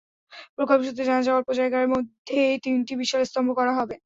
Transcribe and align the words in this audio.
প্রকল্প 0.57 0.81
সূত্রে 0.85 1.03
জানা 1.05 1.21
যায়, 1.23 1.37
অল্প 1.37 1.49
জায়গার 1.59 1.87
মধ্যে 1.93 2.39
তিনটি 2.63 2.93
বিশাল 3.01 3.21
স্তম্ভ 3.25 3.49
করা 3.59 3.73
হবে। 3.79 3.95